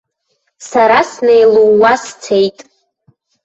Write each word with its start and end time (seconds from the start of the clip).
Сара 0.69 0.99
снеилууа 1.11 1.93
сцеит. 2.03 2.57